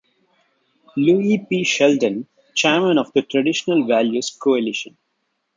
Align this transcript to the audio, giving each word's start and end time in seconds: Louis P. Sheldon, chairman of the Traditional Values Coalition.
Louis 0.97 1.37
P. 1.47 1.63
Sheldon, 1.63 2.25
chairman 2.55 2.97
of 2.97 3.13
the 3.13 3.21
Traditional 3.21 3.85
Values 3.85 4.31
Coalition. 4.31 4.97